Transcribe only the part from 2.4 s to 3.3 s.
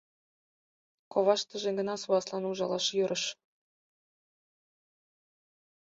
ужалаш йӧрыш...